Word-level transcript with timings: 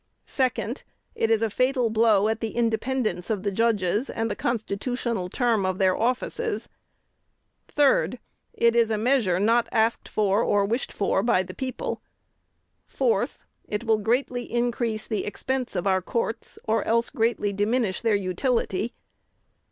"2d. 0.25 0.81
It 1.13 1.29
is 1.29 1.43
a 1.43 1.49
fatal 1.51 1.91
blow 1.91 2.27
at 2.27 2.39
the 2.39 2.55
independence 2.55 3.29
of 3.29 3.43
the 3.43 3.51
judges 3.51 4.09
and 4.09 4.31
the 4.31 4.35
constitutional 4.35 5.29
term 5.29 5.63
of 5.63 5.77
their 5.77 5.95
offices. 5.95 6.67
"3d. 7.67 8.17
It 8.53 8.75
is 8.75 8.89
a 8.89 8.97
measure 8.97 9.39
not 9.39 9.69
asked 9.71 10.09
for, 10.09 10.41
or 10.41 10.65
wished 10.65 10.91
for, 10.91 11.21
by 11.21 11.43
the 11.43 11.53
people. 11.53 12.01
"4th. 12.91 13.41
It 13.67 13.83
will 13.83 13.99
greatly 13.99 14.51
increase 14.51 15.05
the 15.05 15.23
expense 15.23 15.75
of 15.75 15.85
our 15.85 16.01
courts, 16.01 16.57
or 16.63 16.83
else 16.85 17.11
greatly 17.11 17.53
diminish 17.53 18.01
their 18.01 18.15
utility. 18.15 18.95